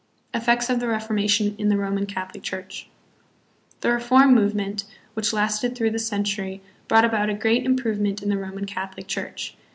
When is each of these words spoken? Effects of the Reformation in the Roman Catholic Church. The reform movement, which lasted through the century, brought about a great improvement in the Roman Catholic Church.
Effects 0.33 0.67
of 0.67 0.79
the 0.79 0.87
Reformation 0.87 1.53
in 1.59 1.69
the 1.69 1.77
Roman 1.77 2.07
Catholic 2.07 2.41
Church. 2.41 2.87
The 3.81 3.91
reform 3.91 4.33
movement, 4.33 4.83
which 5.13 5.31
lasted 5.31 5.75
through 5.75 5.91
the 5.91 5.99
century, 5.99 6.59
brought 6.87 7.05
about 7.05 7.29
a 7.29 7.35
great 7.35 7.67
improvement 7.67 8.23
in 8.23 8.29
the 8.29 8.37
Roman 8.39 8.65
Catholic 8.65 9.05
Church. 9.05 9.55